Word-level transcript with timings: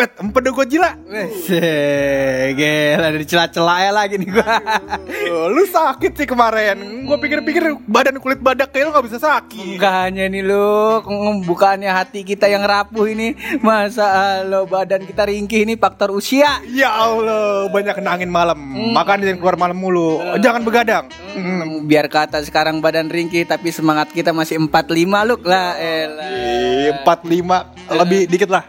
Wet, 0.00 0.16
empedu 0.16 0.56
Godzilla. 0.56 0.96
Wes, 1.12 1.44
gila 2.56 3.08
dari 3.12 3.26
celah-celah 3.28 3.78
ya 3.84 3.90
lagi 3.92 4.16
nih 4.16 4.32
gua. 4.32 4.56
Oh, 5.28 5.52
lu 5.52 5.68
sakit 5.68 6.16
sih 6.16 6.24
kemarin. 6.24 7.04
Gua 7.04 7.20
pikir-pikir 7.20 7.76
badan 7.84 8.16
kulit 8.16 8.40
badak 8.40 8.72
kayak 8.72 8.88
lu 8.88 8.96
gak 8.96 9.04
bisa 9.12 9.20
sakit. 9.20 9.76
Enggak 9.76 10.08
hanya 10.08 10.24
nih 10.24 10.40
lu, 10.40 11.04
bukannya 11.44 11.92
hati 11.92 12.24
kita 12.24 12.48
yang 12.48 12.64
rapuh 12.64 13.12
ini, 13.12 13.36
masa 13.60 14.40
lo 14.48 14.64
badan 14.64 15.04
kita 15.04 15.28
ringkih 15.28 15.68
ini 15.68 15.76
faktor 15.76 16.16
usia. 16.16 16.64
Ya 16.72 16.96
Allah, 16.96 17.68
banyak 17.68 17.92
kena 17.92 18.16
angin 18.16 18.32
malam. 18.32 18.56
Makan 18.96 19.20
jangan 19.20 19.36
keluar 19.36 19.56
malam 19.60 19.76
mulu. 19.76 20.16
Jangan 20.40 20.64
begadang. 20.64 21.12
Hmm, 21.36 21.84
biar 21.84 22.08
kata 22.08 22.40
sekarang 22.40 22.80
badan 22.80 23.12
ringkih 23.12 23.44
tapi 23.44 23.68
semangat 23.68 24.08
kita 24.16 24.32
masih 24.32 24.56
45 24.64 25.28
lu 25.28 25.36
lah 25.44 25.76
elah. 25.76 26.24
Eh, 26.24 26.88
Empat 26.96 27.28
lima 27.28 27.68
lebih 27.90 28.30
dikit 28.30 28.48
lah. 28.50 28.64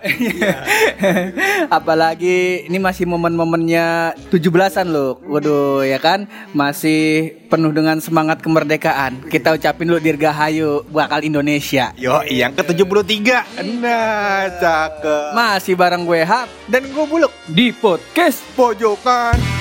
Apalagi 1.78 2.66
ini 2.66 2.78
masih 2.82 3.06
momen-momennya 3.06 4.18
17-an 4.34 4.88
loh. 4.90 5.22
Waduh 5.26 5.86
ya 5.86 6.02
kan 6.02 6.26
masih 6.52 7.34
penuh 7.52 7.70
dengan 7.76 8.00
semangat 8.02 8.42
kemerdekaan. 8.42 9.28
Kita 9.30 9.54
ucapin 9.56 9.92
lu 9.92 10.00
dirgahayu 10.02 10.88
bakal 10.90 11.22
Indonesia. 11.22 11.94
Yo, 12.00 12.24
yang 12.26 12.56
ke 12.56 12.64
73 12.64 13.62
Nah, 13.82 14.48
cakep. 14.58 15.30
Masih 15.36 15.74
bareng 15.78 16.04
gue 16.06 16.22
Hap 16.24 16.48
Dan 16.70 16.88
gue 16.90 17.06
buluk 17.06 17.34
di 17.52 17.76
podcast 17.76 18.42
pojokan. 18.56 19.61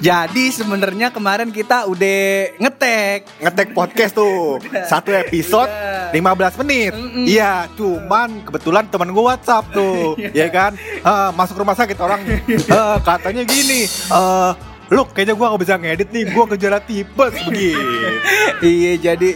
Jadi 0.00 0.48
sebenarnya 0.48 1.12
kemarin 1.12 1.52
kita 1.52 1.84
udah 1.84 2.20
ngetek. 2.56 3.28
Ngetek 3.38 3.68
podcast 3.76 4.16
tuh. 4.16 4.56
Satu 4.90 5.12
episode 5.12 5.68
15 6.10 6.60
menit. 6.64 6.92
Iya 7.28 7.68
cuman 7.76 8.40
kebetulan 8.42 8.88
teman 8.88 9.12
gue 9.12 9.20
whatsapp 9.22 9.62
tuh 9.70 10.16
Ya 10.40 10.48
kan? 10.48 10.72
Eh, 10.80 11.30
Masuk 11.36 11.60
rumah 11.60 11.76
sakit 11.76 12.00
orang. 12.00 12.20
Eh, 12.70 12.98
Katanya 13.02 13.42
gini 13.44 13.84
eh 13.86 14.52
Lu 14.90 15.06
kayaknya 15.06 15.38
gue 15.38 15.46
gak 15.46 15.62
bisa 15.62 15.74
ngedit 15.78 16.08
nih 16.10 16.24
Gue 16.34 16.44
gejala 16.54 16.78
tipes 16.82 17.34
begitu 17.46 17.78
Iya 18.60 18.92
jadi 19.00 19.30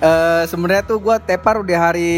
eh, 0.00 0.42
sebenarnya 0.44 0.84
tuh 0.84 1.00
gua 1.00 1.16
tepar 1.16 1.60
udah 1.64 1.78
hari 1.90 2.12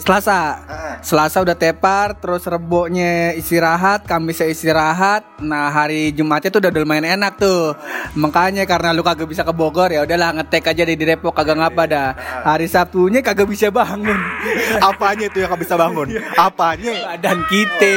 Selasa. 0.00 0.60
Selasa 1.04 1.44
udah 1.44 1.56
tepar, 1.56 2.16
terus 2.16 2.44
rebonya 2.48 3.32
istirahat, 3.36 4.08
Kamisnya 4.08 4.48
istirahat. 4.48 5.24
Nah 5.40 5.68
hari 5.68 6.12
Jumatnya 6.12 6.48
tuh 6.52 6.60
udah 6.60 6.72
lumayan 6.72 7.20
enak 7.20 7.40
tuh. 7.40 7.76
Makanya 8.16 8.68
karena 8.68 8.92
lu 8.92 9.04
kagak 9.04 9.28
bisa 9.28 9.44
ke 9.44 9.52
Bogor 9.52 9.92
ya 9.92 10.04
udahlah 10.04 10.36
ngetek 10.40 10.72
aja 10.72 10.84
di 10.84 10.96
Depok 10.96 11.32
kagak 11.36 11.56
ngapa 11.60 11.82
dah. 11.88 12.08
Hari 12.44 12.68
Sabtunya 12.68 13.24
kagak 13.24 13.48
bisa 13.48 13.68
bangun. 13.72 14.20
Apanya 14.88 15.26
itu 15.28 15.40
yang 15.40 15.50
gak 15.54 15.62
bisa 15.62 15.74
bangun 15.76 16.08
Apanya 16.36 16.92
Badan 16.92 17.38
kita 17.48 17.96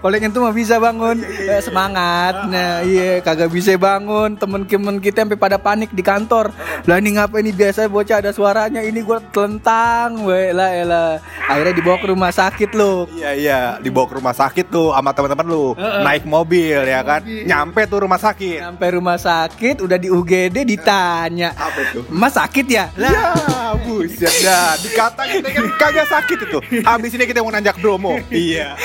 Kalau 0.00 0.16
yang 0.16 0.32
tuh 0.32 0.42
mah 0.44 0.54
bisa 0.54 0.76
bangun 0.78 1.22
Eh, 1.22 1.62
Semangat 1.62 2.46
Nah 2.46 2.84
iya 2.84 3.18
kagak 3.22 3.50
bisa 3.50 3.69
bangun 3.76 4.34
Temen-temen 4.34 4.96
kita 4.98 5.22
sampai 5.22 5.38
pada 5.38 5.58
panik 5.60 5.92
di 5.92 6.00
kantor. 6.00 6.50
Lah 6.88 6.96
ini 6.98 7.18
ngapa 7.18 7.38
ini? 7.42 7.52
Biasa 7.52 7.86
bocah 7.90 8.22
ada 8.24 8.30
suaranya 8.32 8.80
Ini 8.80 8.98
gue 9.04 9.18
telentang 9.34 10.24
we 10.24 10.54
lah 10.54 10.70
elah 10.72 11.12
Akhirnya 11.46 11.74
dibawa 11.76 11.98
ke 11.98 12.06
rumah 12.08 12.32
sakit 12.32 12.70
loh 12.74 13.10
Iya 13.12 13.30
iya. 13.36 13.60
Dibawa 13.82 14.06
ke 14.08 14.14
rumah 14.16 14.34
sakit 14.34 14.66
tuh 14.70 14.94
sama 14.94 15.10
teman-teman 15.12 15.46
lu. 15.46 15.66
Naik 15.76 16.24
mobil 16.24 16.80
ya 16.86 17.00
kan? 17.02 17.20
Nyampe 17.26 17.84
tuh 17.90 18.06
rumah 18.06 18.20
sakit. 18.20 18.62
Sampai 18.62 18.88
rumah 18.94 19.18
sakit 19.18 19.82
udah 19.84 19.98
di 19.98 20.08
UGD 20.08 20.64
ditanya. 20.64 21.52
Apa 21.58 21.80
tuh? 21.92 22.02
Mas 22.08 22.34
sakit 22.38 22.66
ya? 22.70 22.88
Lah. 22.96 23.10
Ya 23.10 23.28
buset 23.84 24.34
dah. 24.44 24.78
Dikata 24.80 25.22
kita 25.26 25.48
kan 25.50 25.64
kagak 25.76 26.06
sakit 26.08 26.38
itu. 26.46 26.58
Abis 26.86 27.10
ini 27.16 27.24
kita 27.26 27.42
mau 27.42 27.52
nanjak 27.52 27.76
Bromo. 27.82 28.16
Iya. 28.30 28.78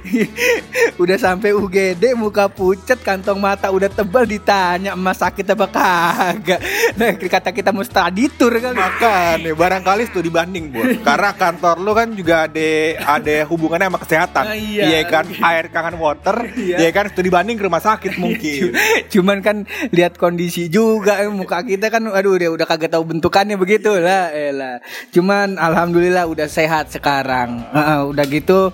Udah 1.02 1.16
sampai 1.18 1.52
UGD 1.52 2.14
muka 2.14 2.46
pucat 2.46 3.00
kantong 3.00 3.40
mata 3.40 3.72
udah 3.72 3.88
tebal 4.00 4.24
ditanya 4.24 4.96
emas 4.96 5.20
sakit 5.20 5.44
apa 5.52 5.66
kagak? 5.68 6.60
Nah 6.96 7.12
kata 7.20 7.52
kita 7.52 7.70
mau 7.70 7.84
study 7.84 8.32
tour 8.32 8.56
kan 8.56 8.72
Makanya 8.72 9.52
barangkali 9.52 10.08
itu 10.08 10.24
dibanding 10.24 10.72
bu. 10.72 10.80
Karena 11.04 11.36
kantor 11.36 11.76
lu 11.84 11.92
kan 11.92 12.08
juga 12.16 12.48
ada 12.48 12.70
ada 13.20 13.36
hubungannya 13.44 13.92
sama 13.92 14.00
kesehatan. 14.00 14.44
Ah, 14.48 14.56
iya. 14.56 15.04
kan? 15.04 15.28
Air 15.28 15.68
kangen 15.68 16.00
water. 16.00 16.48
Iya. 16.56 16.76
Iya 16.80 16.90
kan? 16.96 17.12
Itu 17.12 17.20
dibanding 17.20 17.60
ke 17.60 17.64
rumah 17.68 17.84
sakit 17.84 18.16
mungkin. 18.16 18.72
Cuman 19.12 19.44
kan 19.44 19.56
lihat 19.92 20.16
kondisi 20.16 20.72
juga 20.72 21.20
muka 21.28 21.60
kita 21.60 21.92
kan 21.92 22.08
aduh 22.08 22.40
dia 22.40 22.48
udah 22.48 22.64
kagak 22.64 22.90
tahu 22.90 23.04
bentukannya 23.04 23.60
begitu 23.60 23.92
lah 24.00 24.32
elah 24.32 24.80
cuman 25.12 25.60
alhamdulillah 25.60 26.24
udah 26.24 26.48
sehat 26.48 26.88
sekarang. 26.88 27.60
Heeh, 27.70 28.00
udah 28.08 28.24
gitu 28.24 28.72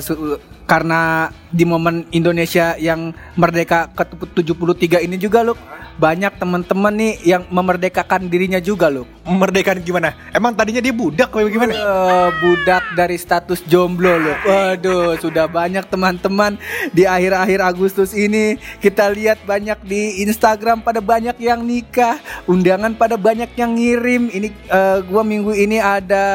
su- 0.00 0.53
karena 0.64 1.28
di 1.52 1.64
momen 1.68 2.08
Indonesia 2.10 2.74
yang 2.80 3.12
merdeka 3.36 3.92
ke-73 3.92 5.04
ini 5.04 5.16
juga 5.20 5.44
loh 5.44 5.56
banyak 5.94 6.34
teman-teman 6.42 6.90
nih 6.90 7.12
yang 7.22 7.42
memerdekakan 7.52 8.26
dirinya 8.26 8.58
juga 8.58 8.90
loh 8.90 9.06
Memerdekakan 9.24 9.80
gimana? 9.80 10.12
Emang 10.36 10.52
tadinya 10.52 10.84
dia 10.84 10.92
budak 10.92 11.32
apa 11.32 11.48
gimana? 11.48 11.72
Eh, 11.72 12.28
budak 12.44 12.84
dari 12.92 13.16
status 13.16 13.64
jomblo 13.64 14.20
loh. 14.20 14.36
Waduh, 14.44 15.16
sudah 15.16 15.48
banyak 15.48 15.80
teman-teman 15.88 16.60
di 16.92 17.08
akhir-akhir 17.08 17.64
Agustus 17.64 18.12
ini 18.12 18.60
kita 18.84 19.08
lihat 19.08 19.40
banyak 19.48 19.80
di 19.80 20.20
Instagram 20.28 20.84
pada 20.84 21.00
banyak 21.00 21.40
yang 21.40 21.64
nikah, 21.64 22.20
undangan 22.44 22.92
pada 22.92 23.16
banyak 23.16 23.48
yang 23.56 23.80
ngirim. 23.80 24.28
Ini 24.28 24.48
eh, 24.52 24.98
gua 25.08 25.24
minggu 25.24 25.56
ini 25.56 25.80
ada 25.80 26.26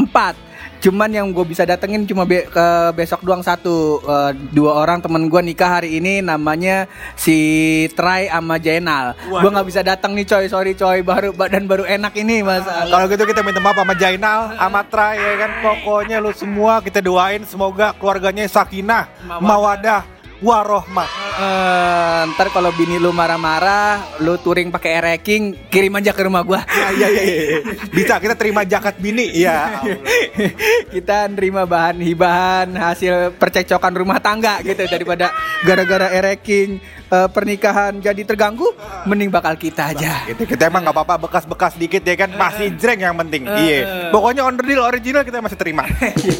empat. 0.00 0.53
Cuman 0.84 1.08
yang 1.08 1.32
gue 1.32 1.48
bisa 1.48 1.64
datengin 1.64 2.04
cuma 2.04 2.28
be- 2.28 2.44
ke 2.44 2.66
besok 2.92 3.24
doang 3.24 3.40
satu. 3.40 4.04
Eh, 4.04 4.30
dua 4.52 4.76
orang 4.76 5.00
temen 5.00 5.32
gue 5.32 5.40
nikah 5.40 5.80
hari 5.80 5.96
ini 5.96 6.20
namanya 6.20 6.84
si 7.16 7.38
Trai 7.96 8.28
sama 8.28 8.60
Jainal. 8.60 9.16
Gue 9.16 9.48
nggak 9.48 9.64
bisa 9.64 9.80
datang 9.80 10.12
nih 10.12 10.28
coy, 10.28 10.44
sorry 10.44 10.76
coy. 10.76 11.00
Baru 11.00 11.32
badan 11.32 11.64
baru 11.64 11.88
enak 11.88 12.12
ini 12.20 12.44
mas. 12.44 12.68
Kalau 12.68 13.08
gitu 13.08 13.24
kita 13.24 13.40
minta 13.40 13.64
maaf 13.64 13.80
sama 13.80 13.96
Jainal, 13.96 14.52
sama 14.60 14.84
Trai 14.84 15.16
ya 15.16 15.34
kan? 15.40 15.50
Pokoknya 15.64 16.20
lu 16.20 16.36
semua 16.36 16.84
kita 16.84 17.00
doain 17.00 17.40
semoga 17.48 17.96
keluarganya 17.96 18.44
sakinah, 18.44 19.08
mawadah, 19.40 20.04
warohmah 20.42 21.24
Eh, 21.34 22.22
ntar 22.30 22.46
kalau 22.54 22.70
bini 22.70 22.94
lu 23.02 23.10
marah-marah, 23.10 24.22
lu 24.22 24.38
touring 24.38 24.70
pakai 24.70 25.02
ereking, 25.02 25.66
kirim 25.66 25.90
aja 25.98 26.14
ke 26.14 26.22
rumah 26.22 26.46
gua. 26.46 26.62
Iya 26.94 27.10
iya 27.10 27.22
iya 27.26 27.42
iya. 27.42 27.58
Bisa 27.90 28.22
kita 28.22 28.38
terima 28.38 28.62
jakat 28.62 29.02
bini 29.02 29.34
Iya 29.34 29.82
Kita 30.94 31.26
nerima 31.26 31.66
bahan 31.66 31.98
hibahan 31.98 32.70
hasil 32.78 33.34
percekcokan 33.34 33.98
rumah 33.98 34.22
tangga 34.22 34.62
gitu 34.62 34.86
daripada 34.86 35.34
gara-gara 35.66 36.14
ereking 36.14 36.78
eh, 37.10 37.28
pernikahan 37.28 37.98
jadi 38.00 38.22
terganggu, 38.24 38.68
mending 39.08 39.28
bakal 39.32 39.56
kita 39.58 39.92
aja. 39.92 40.24
Gitu, 40.28 40.48
kita 40.48 40.68
emang 40.68 40.86
nggak 40.86 40.96
apa-apa 40.96 41.28
bekas-bekas 41.28 41.76
dikit 41.76 42.04
ya 42.04 42.14
kan 42.16 42.30
masih 42.36 42.72
jreng 42.76 43.00
yang 43.00 43.16
penting. 43.18 43.44
Iya. 43.44 44.10
Pokoknya 44.12 44.46
on 44.46 44.56
the 44.56 44.64
deal 44.64 44.84
original 44.84 45.24
kita 45.24 45.40
masih 45.40 45.58
terima. 45.58 45.84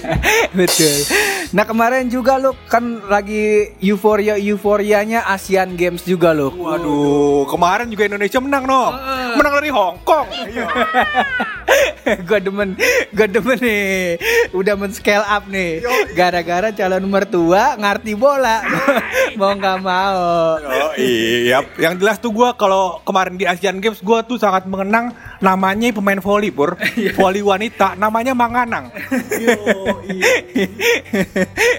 Betul. 0.59 1.05
Nah 1.53 1.65
kemarin 1.65 2.09
juga 2.09 2.39
lu 2.41 2.53
kan 2.69 3.05
lagi 3.07 3.75
euforia 3.81 4.37
euforianya 4.41 5.27
Asian 5.29 5.77
Games 5.77 6.05
juga 6.05 6.33
lo. 6.33 6.53
Waduh, 6.55 7.49
kemarin 7.49 7.89
juga 7.91 8.09
Indonesia 8.09 8.39
menang 8.41 8.65
no. 8.65 8.93
Menang 9.35 9.53
dari 9.61 9.71
Hong 9.73 9.99
Kong. 10.07 10.29
gue 12.29 12.39
demen 12.41 12.77
gue 13.17 13.27
demen 13.29 13.59
nih 13.59 14.21
udah 14.53 14.75
men 14.77 14.93
scale 14.93 15.25
up 15.25 15.49
nih 15.49 15.81
gara-gara 16.13 16.71
calon 16.71 17.05
mertua 17.09 17.75
ngerti 17.81 18.13
bola 18.15 18.61
mau 19.41 19.53
nggak 19.57 19.79
mau 19.81 20.54
Oh 20.57 20.93
iya, 20.95 21.59
yang 21.77 21.95
jelas 21.97 22.19
tuh 22.19 22.31
gua 22.31 22.53
kalau 22.53 23.01
kemarin 23.03 23.35
di 23.35 23.45
Asian 23.45 23.79
Games 23.79 23.99
gua 23.99 24.21
tuh 24.21 24.37
sangat 24.37 24.65
mengenang 24.65 25.11
namanya 25.39 25.91
pemain 25.91 26.19
voli 26.19 26.49
pur, 26.49 26.77
voli 27.15 27.41
wanita. 27.41 27.95
Namanya 27.95 28.33
Manganang. 28.33 28.89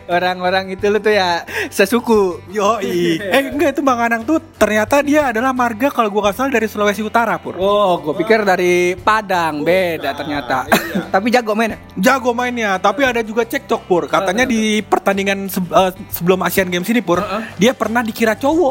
orang-orang 0.07 0.73
itu 0.73 0.85
lu 0.87 0.99
tuh 0.99 1.13
ya 1.13 1.43
sesuku. 1.69 2.41
Yo 2.51 2.77
eh 2.81 3.19
enggak 3.51 3.77
itu 3.77 3.81
Manganang 3.81 4.23
tuh 4.23 4.41
ternyata 4.55 5.01
dia 5.01 5.29
adalah 5.29 5.51
marga 5.51 5.89
kalau 5.89 6.09
gua 6.09 6.29
nggak 6.29 6.35
salah 6.35 6.51
dari 6.51 6.67
Sulawesi 6.67 7.01
Utara 7.01 7.37
pur. 7.37 7.57
oh 7.57 7.97
gue 8.01 8.13
pikir 8.17 8.43
dari 8.43 8.95
Padang. 8.95 9.61
Beda 9.61 10.13
ternyata. 10.13 10.65
Tapi 11.13 11.27
jago 11.29 11.53
main 11.53 11.75
Jago 11.95 12.31
mainnya, 12.31 12.75
tapi 12.75 13.07
ada 13.07 13.23
juga 13.23 13.47
cekcok 13.47 13.81
pur. 13.87 14.03
Katanya 14.05 14.43
di 14.43 14.83
pertandingan 14.83 15.47
se- 15.47 15.63
eh, 15.63 15.91
sebelum 16.11 16.39
Asian 16.43 16.67
Games 16.67 16.87
ini 16.87 16.99
pur, 16.99 17.23
dia 17.55 17.71
pernah 17.71 18.03
dikira 18.03 18.35
cowok. 18.35 18.64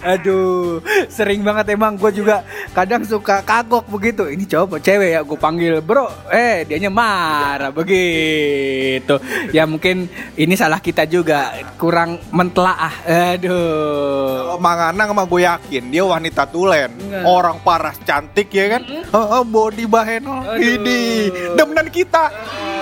Aduh 0.00 0.80
sering 1.12 1.44
banget 1.44 1.74
emang 1.76 2.00
gue 2.00 2.10
juga 2.14 2.46
kadang 2.72 3.04
suka 3.04 3.44
kagok 3.44 3.84
begitu. 3.92 4.30
Ini 4.30 4.44
cowok 4.48 4.80
cewek 4.80 5.10
ya 5.12 5.20
gue 5.20 5.38
panggil 5.38 5.84
bro. 5.84 6.08
Eh 6.32 6.64
dianya 6.64 6.88
marah 6.88 7.68
begitu. 7.68 9.20
Ya 9.52 9.68
mungkin 9.68 10.08
ini 10.38 10.54
salah 10.56 10.80
kita 10.80 11.04
juga 11.04 11.52
kurang 11.76 12.16
mentelaah. 12.32 12.94
Aduh. 13.36 14.52
Kalau 14.52 14.58
Manganang 14.62 15.08
sama 15.12 15.24
gue 15.26 15.40
yakin 15.42 15.82
dia 15.90 16.04
wanita 16.04 16.44
tulen, 16.46 16.92
Enggak. 16.92 17.24
orang 17.24 17.56
paras 17.64 17.96
cantik 18.04 18.52
ya 18.52 18.78
kan, 18.78 18.82
Heeh, 18.84 19.42
body 19.48 19.84
baheno, 19.88 20.44
Aduh. 20.44 20.60
ini 20.60 21.28
demenan 21.56 21.88
kita. 21.88 22.28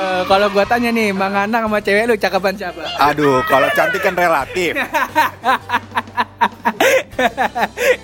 Eh, 0.00 0.22
kalau 0.24 0.48
gua 0.48 0.64
tanya 0.64 0.88
nih, 0.88 1.12
Mang 1.12 1.36
Anang 1.36 1.68
sama 1.68 1.78
cewek 1.84 2.08
lu 2.08 2.16
cakapan 2.16 2.56
siapa? 2.56 2.80
Aduh, 3.12 3.44
kalau 3.44 3.68
cantik 3.76 4.00
kan 4.00 4.16
relatif. 4.16 4.72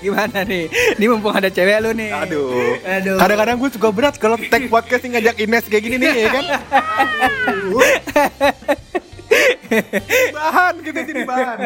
Gimana 0.04 0.44
nih? 0.44 0.68
Ini 1.00 1.04
mumpung 1.08 1.32
ada 1.32 1.48
cewek 1.48 1.80
lu 1.80 1.96
nih. 1.96 2.12
Aduh. 2.12 2.76
Aduh. 2.84 3.16
Kadang-kadang 3.16 3.56
gue 3.56 3.70
suka 3.72 3.88
berat 3.88 4.20
kalau 4.20 4.36
tag 4.52 4.68
podcast 4.68 5.08
ngajak 5.08 5.40
Ines 5.40 5.64
kayak 5.72 5.82
gini 5.88 5.96
nih 5.96 6.28
ya 6.28 6.28
kan. 6.28 6.44
bahan 10.36 10.74
gitu 10.82 11.00
jadi 11.02 11.22
bahan. 11.26 11.58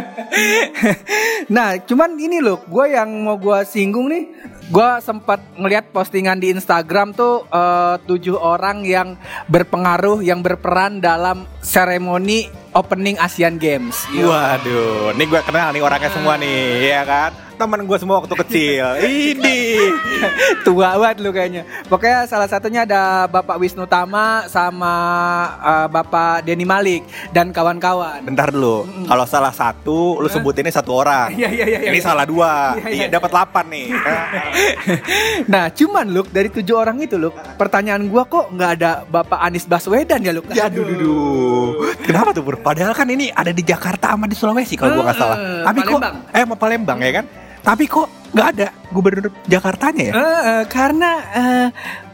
nah, 1.57 1.77
cuman 1.81 2.11
ini 2.17 2.39
loh, 2.43 2.63
gue 2.65 2.87
yang 2.95 3.09
mau 3.25 3.37
gue 3.37 3.65
singgung 3.67 4.09
nih, 4.11 4.25
gue 4.71 4.91
sempat 5.03 5.43
ngeliat 5.59 5.91
postingan 5.91 6.39
di 6.39 6.55
Instagram 6.55 7.13
tuh 7.13 7.45
eh, 7.51 7.97
tujuh 8.07 8.37
orang 8.39 8.83
yang 8.87 9.19
berpengaruh, 9.51 10.23
yang 10.25 10.41
berperan 10.41 11.03
dalam 11.03 11.45
seremoni 11.61 12.49
opening 12.73 13.19
Asian 13.19 13.59
Games. 13.59 14.07
Waduh, 14.15 15.15
nih 15.19 15.27
gue 15.27 15.41
kenal 15.43 15.75
nih 15.75 15.83
orangnya 15.83 16.11
semua 16.15 16.35
nih, 16.39 16.95
ya 16.95 17.03
kan? 17.03 17.50
Temen 17.61 17.85
gue 17.85 17.99
semua 18.01 18.25
waktu 18.25 18.33
kecil. 18.41 18.87
Ini. 19.05 19.61
Tua 20.67 20.97
banget 20.97 21.21
lu 21.21 21.29
kayaknya. 21.29 21.69
Pokoknya 21.93 22.25
salah 22.25 22.49
satunya 22.49 22.89
ada 22.89 23.29
Bapak 23.29 23.61
Wisnu 23.61 23.85
Tama 23.85 24.49
sama 24.49 24.95
eh, 25.61 25.87
Bapak 25.93 26.49
Denny 26.49 26.65
Malik 26.65 27.05
dan 27.37 27.53
kawan-kawan. 27.53 28.25
Bentar 28.25 28.49
dulu, 28.49 28.89
kalau 29.05 29.29
salah 29.29 29.53
satu, 29.53 30.25
lu 30.25 30.29
sebutinnya 30.33 30.73
satu 30.73 30.97
orang. 30.97 31.37
Iya, 31.37 31.53
iya, 31.61 31.65
iya, 31.69 31.79
iya. 31.85 31.91
Ini 31.93 32.01
salah 32.01 32.25
dua. 32.25 32.81
Iya, 32.81 32.89
iya. 32.89 32.97
Iya, 33.05 33.07
dapat 33.13 33.29
delapan 33.29 33.65
nih. 33.69 33.87
nah, 35.53 35.69
cuman 35.69 36.07
Luk 36.09 36.33
dari 36.33 36.49
tujuh 36.49 36.77
orang 36.81 36.97
itu 37.05 37.21
Luk, 37.21 37.37
pertanyaan 37.61 38.09
gua 38.09 38.25
kok 38.25 38.49
nggak 38.57 38.71
ada 38.81 39.05
Bapak 39.05 39.37
Anies 39.37 39.69
Baswedan 39.69 40.25
ya 40.25 40.33
Luk? 40.33 40.49
Ya 40.57 40.73
aduh, 40.73 40.89
duh. 40.89 41.69
Kenapa 42.09 42.33
tuh 42.33 42.41
Pur? 42.41 42.57
Padahal 42.57 42.97
kan 42.97 43.05
ini 43.05 43.29
ada 43.29 43.53
di 43.53 43.61
Jakarta 43.61 44.17
sama 44.17 44.25
di 44.25 44.33
Sulawesi 44.33 44.81
kalau 44.81 44.97
gua 44.97 45.13
nggak 45.13 45.19
salah. 45.21 45.37
Eh, 45.37 45.65
Tapi 45.69 45.79
kok 45.85 46.01
eh 46.33 46.45
mau 46.49 46.57
Palembang 46.57 46.97
ya 47.05 47.21
kan? 47.21 47.50
Tapi 47.61 47.85
kok 47.87 48.09
nggak 48.33 48.49
ada 48.57 48.69
gubernur 48.91 49.31
Jakartanya 49.47 50.03
ya? 50.11 50.13
Eh, 50.13 50.41
eh, 50.47 50.65
karena 50.67 51.11
eh, 51.33 51.67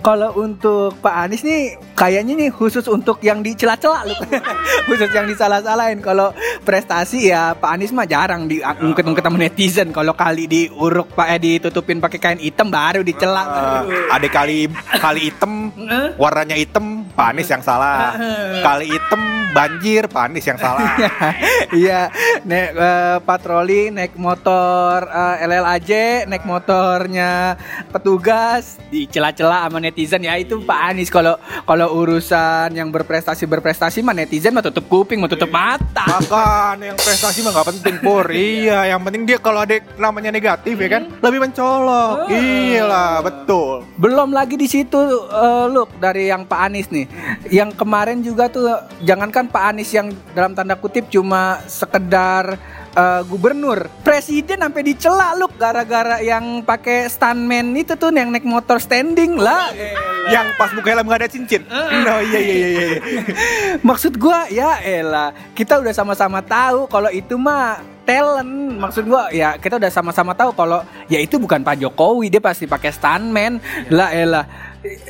kalau 0.05 0.39
untuk 0.39 0.95
Pak 1.03 1.15
Anies 1.27 1.43
nih 1.43 1.75
kayaknya 1.99 2.39
nih 2.39 2.51
khusus 2.55 2.87
untuk 2.87 3.19
yang 3.27 3.43
dicela-cela 3.43 4.07
Luk. 4.07 4.23
khusus 4.89 5.11
yang 5.11 5.27
disalah-salahin. 5.27 5.99
Kalau 5.99 6.31
prestasi 6.63 7.35
ya 7.35 7.59
Pak 7.59 7.71
Anies 7.75 7.91
mah 7.91 8.07
jarang 8.07 8.47
diungkit-ungkit 8.47 9.25
sama 9.25 9.41
netizen. 9.41 9.91
Kalau 9.91 10.15
kali 10.15 10.47
diuruk 10.47 11.11
Pak 11.17 11.27
eh 11.35 11.39
ditutupin 11.43 11.99
pakai 11.99 12.19
kain 12.23 12.41
hitam 12.41 12.71
baru 12.71 13.03
dicela. 13.03 13.43
Eh, 13.91 14.15
ada 14.15 14.29
kali 14.31 14.71
kali 15.03 15.21
hitam 15.33 15.75
warnanya 16.21 16.55
hitam 16.55 17.09
Pak 17.11 17.27
Anies 17.35 17.51
yang 17.51 17.65
salah. 17.67 18.15
Kali 18.63 18.87
hitam 18.87 19.37
banjir 19.57 20.05
Pak 20.13 20.23
Anies 20.29 20.45
yang 20.45 20.61
salah. 20.61 20.93
Iya, 21.73 22.13
naik 22.47 22.71
eh, 22.79 23.19
patroli, 23.27 23.91
naik 23.91 24.15
motor 24.21 25.03
eh, 25.09 25.45
LLAJ, 25.49 25.91
naik 26.31 26.45
motornya 26.67 27.55
petugas, 27.95 28.83
dicela-cela 28.91 29.71
sama 29.71 29.79
netizen 29.79 30.27
ya 30.27 30.35
itu 30.35 30.59
Pak 30.67 30.81
Anies 30.91 31.15
kalau 31.15 31.39
kalau 31.63 32.03
urusan 32.03 32.75
yang 32.75 32.91
berprestasi 32.91 33.47
berprestasi 33.47 34.03
mah 34.03 34.11
netizen 34.11 34.51
mah 34.51 34.67
tutup 34.67 34.91
kuping, 34.91 35.23
mau 35.23 35.31
tutup 35.31 35.47
mata. 35.47 36.03
Makan 36.19 36.83
yang 36.83 36.99
prestasi 36.99 37.47
mah 37.47 37.55
nggak 37.55 37.69
penting 37.71 37.97
Pur. 38.03 38.27
Iya, 38.57 38.91
yang 38.91 39.07
penting 39.07 39.23
dia 39.31 39.39
kalau 39.39 39.63
ada 39.63 39.79
namanya 39.95 40.35
negatif 40.35 40.75
ya 40.75 40.89
kan 40.91 41.07
lebih 41.23 41.39
mencolok. 41.47 42.27
Iya 42.35 42.83
lah, 42.83 43.23
betul. 43.23 43.87
Belum 43.95 44.35
lagi 44.35 44.59
di 44.59 44.67
situ 44.67 44.99
eh, 45.31 45.67
look 45.71 45.95
dari 46.03 46.35
yang 46.35 46.43
Pak 46.51 46.61
Anies 46.67 46.91
nih. 46.91 47.07
Yang 47.55 47.79
kemarin 47.79 48.27
juga 48.27 48.51
tuh 48.51 48.67
jangankan 49.07 49.47
Pak 49.47 49.63
Anies 49.71 49.95
yang 49.95 50.11
dalam 50.35 50.59
tanda 50.59 50.75
kutip 50.75 51.07
cuma 51.15 51.63
sekedar 51.71 52.59
eh, 52.97 53.23
gubernur, 53.29 53.93
presiden 54.01 54.65
sampai 54.65 54.83
dicela 54.83 55.37
look 55.37 55.55
gara-gara 55.61 56.19
yang 56.25 56.65
pakai 56.65 57.07
stuntman 57.13 57.77
itu 57.77 57.93
tuh 57.95 58.11
yang 58.11 58.33
naik 58.33 58.49
motor 58.49 58.81
standing 58.81 59.37
lah. 59.37 59.71
Yang 60.27 60.47
pas 60.59 60.71
buka 60.75 60.89
helm 60.91 61.07
nggak 61.07 61.21
ada 61.23 61.31
cincin. 61.31 61.63
No, 61.71 62.19
iya 62.33 62.41
iya 62.41 62.57
iya. 62.57 62.69
iya. 62.73 63.01
Maksud 63.89 64.19
gua 64.19 64.51
ya 64.51 64.83
elah, 64.83 65.31
kita 65.55 65.79
udah 65.79 65.93
sama-sama 65.95 66.43
tahu 66.43 66.91
kalau 66.91 67.13
itu 67.13 67.39
mah 67.39 67.85
talent. 68.03 68.81
Maksud 68.81 69.07
gua 69.07 69.31
ya 69.31 69.55
kita 69.61 69.79
udah 69.79 69.93
sama-sama 69.93 70.35
tahu 70.35 70.51
kalau 70.57 70.83
ya 71.07 71.23
itu 71.23 71.39
bukan 71.39 71.63
Pak 71.63 71.79
Jokowi, 71.79 72.33
dia 72.33 72.43
pasti 72.43 72.67
pakai 72.67 72.91
stuntman. 72.91 73.63
Lah 73.93 74.11
elah. 74.11 74.47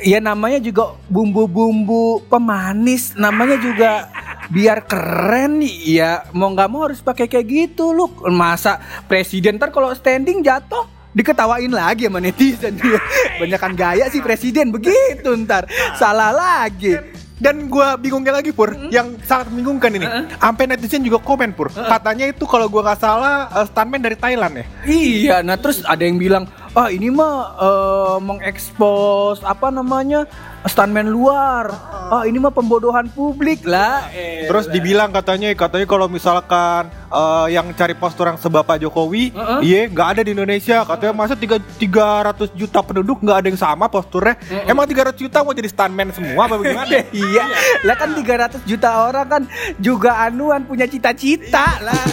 Ya 0.01 0.17
namanya 0.17 0.57
juga 0.57 0.97
bumbu-bumbu 1.05 2.25
pemanis, 2.29 3.13
namanya 3.13 3.61
juga 3.61 4.09
biar 4.51 4.83
keren 4.87 5.61
nih. 5.61 5.77
Ya 5.99 6.11
mau 6.35 6.51
nggak 6.51 6.69
mau 6.69 6.87
harus 6.87 6.99
pakai 7.03 7.27
kayak 7.27 7.47
gitu 7.47 7.91
lu. 7.95 8.07
Masa 8.31 8.79
presiden 9.05 9.55
ntar 9.59 9.71
kalau 9.71 9.91
standing 9.95 10.43
jatuh 10.43 10.97
diketawain 11.17 11.73
lagi 11.73 12.05
sama 12.05 12.21
netizen 12.21 12.77
Banyakan 13.41 13.73
gaya 13.73 14.05
sih 14.13 14.21
presiden 14.21 14.69
begitu 14.69 15.33
ntar 15.45 15.65
salah 15.97 16.29
lagi. 16.29 17.17
Dan 17.37 17.69
gua 17.69 17.93
bingungnya 18.01 18.33
lagi 18.33 18.49
Pur, 18.49 18.73
yang 18.89 19.13
sangat 19.21 19.53
membingungkan 19.53 19.93
ini. 19.93 20.09
Sampai 20.41 20.65
netizen 20.65 21.05
juga 21.05 21.21
komen 21.21 21.53
Pur. 21.53 21.69
Katanya 21.69 22.25
itu 22.25 22.49
kalau 22.49 22.65
gua 22.65 22.81
nggak 22.81 22.97
salah 22.97 23.45
eh, 23.61 23.65
stuntman 23.69 24.01
dari 24.01 24.17
Thailand 24.17 24.53
ya. 24.57 24.65
Iya, 24.89 25.35
nah 25.45 25.53
terus 25.53 25.85
ada 25.85 26.01
yang 26.01 26.17
bilang, 26.17 26.49
ah 26.73 26.89
ini 26.89 27.13
mah 27.13 27.53
eh, 27.61 28.17
mengekspos 28.25 29.45
apa 29.45 29.69
namanya 29.69 30.25
stuntman 30.67 31.07
luar. 31.09 31.71
Ah 32.07 32.23
ini 32.23 32.39
mah 32.39 32.53
pembodohan 32.53 33.11
publik 33.11 33.65
lah. 33.67 34.07
Terus 34.47 34.69
dibilang 34.71 35.11
katanya 35.11 35.51
katanya 35.55 35.87
kalau 35.89 36.07
misalkan 36.07 36.87
eh, 37.07 37.47
yang 37.55 37.71
cari 37.73 37.95
postur 37.95 38.27
yang 38.27 38.39
sebapak 38.39 38.77
Jokowi, 38.83 39.31
Heeh. 39.31 39.59
iya 39.63 39.81
nggak 39.87 40.07
ada 40.17 40.21
di 40.27 40.31
Indonesia. 40.35 40.83
Katanya 40.83 41.13
masa 41.15 41.33
tiga 41.33 41.57
300 41.57 42.51
juta 42.53 42.79
penduduk 42.83 43.23
nggak 43.23 43.37
ada 43.43 43.47
yang 43.47 43.59
sama 43.59 43.87
posturnya. 43.87 44.35
Emang 44.67 44.83
300 44.83 45.15
juta 45.15 45.41
mau 45.41 45.55
jadi 45.55 45.69
stuntman 45.71 46.11
semua 46.11 46.45
apa 46.45 46.55
bagaimana? 46.59 46.91
iya, 47.15 47.43
lah 47.87 47.95
kan 47.95 48.11
300 48.11 48.67
juta 48.67 48.89
orang 49.07 49.27
kan 49.27 49.41
juga 49.79 50.27
anuan 50.27 50.67
punya 50.67 50.85
cita-cita 50.85 51.79
lah. 51.81 52.05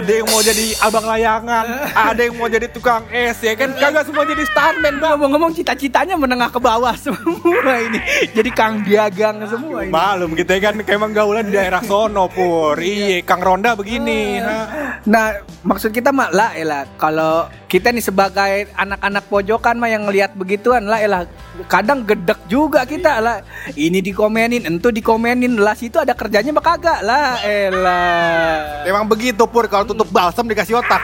ada 0.00 0.10
yang 0.10 0.26
mau 0.26 0.42
jadi 0.42 0.66
abang 0.82 1.06
layangan, 1.06 1.66
ada 1.94 2.20
yang 2.20 2.34
mau 2.34 2.50
jadi 2.50 2.66
tukang 2.66 3.06
es 3.14 3.38
ya 3.40 3.54
kan 3.54 3.72
kagak 3.78 4.04
semua 4.08 4.26
jadi 4.26 4.42
stuntman 4.48 4.98
bang. 4.98 5.16
Ngomong-ngomong 5.20 5.52
cita-citanya 5.52 6.16
menengah 6.16 6.48
ke 6.48 6.56
bawah 6.56 6.96
semua 6.96 7.74
ini. 7.76 8.00
Jadi 8.32 8.50
Kang 8.56 8.80
Dagang 8.82 9.44
semua 9.44 9.84
ini. 9.84 9.92
Malum 9.92 10.32
kita 10.32 10.56
kan 10.58 10.74
kayak 10.80 10.96
emang 10.96 11.12
gaulan 11.12 11.46
di 11.46 11.54
daerah 11.54 11.84
sono 11.84 12.26
pur. 12.26 12.74
Iya, 12.80 13.20
Kang 13.22 13.44
Ronda 13.44 13.76
begini. 13.76 14.39
Ha. 14.42 14.58
Nah, 15.06 15.26
maksud 15.62 15.92
kita 15.92 16.10
mah 16.10 16.32
lah 16.32 16.50
elah 16.56 16.84
kalau 16.96 17.46
kita 17.70 17.94
nih 17.94 18.02
sebagai 18.02 18.66
anak-anak 18.74 19.30
pojokan 19.30 19.78
mah 19.78 19.86
yang 19.86 20.02
ngelihat 20.02 20.34
begituan 20.34 20.90
lah 20.90 20.98
elah 20.98 21.22
kadang 21.66 22.06
gedek 22.06 22.38
juga 22.46 22.86
kita 22.86 23.22
lah. 23.22 23.42
Ini 23.74 24.00
dikomenin, 24.02 24.64
entu 24.64 24.88
dikomenin 24.94 25.58
lah 25.58 25.74
situ 25.78 25.98
ada 26.02 26.14
kerjanya 26.14 26.54
mah 26.54 26.64
kagak 26.64 27.00
lah 27.06 27.38
elah. 27.46 28.86
Emang 28.86 29.04
begitu 29.06 29.44
pur 29.46 29.70
kalau 29.70 29.86
tutup 29.86 30.08
balsam 30.08 30.46
dikasih 30.46 30.78
otak. 30.82 31.02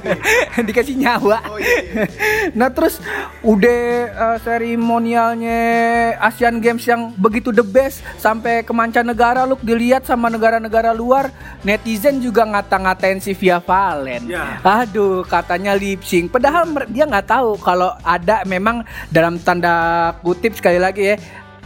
Dikasih 0.68 0.96
nyawa. 0.98 1.44
nah, 2.58 2.68
terus 2.72 2.98
udah 3.44 3.80
eh, 4.10 4.38
seremonialnya 4.42 5.60
Asian 6.18 6.58
Games 6.58 6.82
yang 6.88 7.12
begitu 7.16 7.54
the 7.54 7.64
best 7.64 8.04
sampai 8.18 8.64
ke 8.64 8.72
mancanegara 8.72 9.44
lu 9.44 9.58
dilihat 9.60 10.08
sama 10.08 10.32
negara-negara 10.32 10.92
luar, 10.96 11.30
netizen 11.62 12.18
juga 12.18 12.46
ngata-ngatain 12.48 13.18
si 13.22 13.32
Via 13.36 13.62
Valen. 13.62 14.28
Ya. 14.28 14.60
Aduh, 14.62 15.22
katanya 15.26 15.76
lip 16.02 16.10
sync. 16.10 16.34
Padahal 16.34 16.66
dia 16.90 17.06
nggak 17.06 17.30
tahu 17.30 17.54
kalau 17.62 17.94
ada 18.02 18.42
memang 18.42 18.82
dalam 19.14 19.38
tanda 19.38 20.10
kutip 20.26 20.58
sekali 20.58 20.82
lagi 20.82 21.14
ya 21.14 21.16